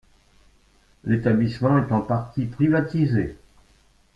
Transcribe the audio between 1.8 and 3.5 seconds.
en partie privatisé.